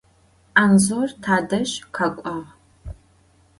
[0.61, 2.39] Anzor tadej khek'uağ.